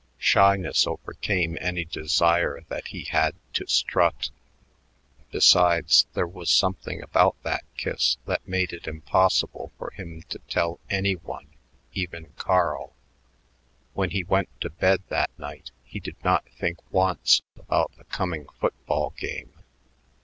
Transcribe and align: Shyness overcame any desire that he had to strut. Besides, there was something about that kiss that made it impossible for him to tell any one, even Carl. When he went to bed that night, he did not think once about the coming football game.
Shyness 0.17 0.87
overcame 0.87 1.59
any 1.61 1.85
desire 1.85 2.61
that 2.69 2.87
he 2.87 3.03
had 3.03 3.35
to 3.53 3.67
strut. 3.67 4.31
Besides, 5.29 6.07
there 6.15 6.25
was 6.27 6.49
something 6.49 7.03
about 7.03 7.35
that 7.43 7.65
kiss 7.77 8.17
that 8.25 8.47
made 8.47 8.73
it 8.73 8.87
impossible 8.87 9.71
for 9.77 9.91
him 9.91 10.23
to 10.29 10.39
tell 10.49 10.79
any 10.89 11.13
one, 11.17 11.49
even 11.93 12.33
Carl. 12.35 12.95
When 13.93 14.09
he 14.09 14.23
went 14.23 14.49
to 14.61 14.71
bed 14.71 15.03
that 15.09 15.37
night, 15.37 15.69
he 15.83 15.99
did 15.99 16.15
not 16.23 16.49
think 16.49 16.79
once 16.91 17.43
about 17.55 17.91
the 17.95 18.05
coming 18.05 18.47
football 18.59 19.13
game. 19.19 19.53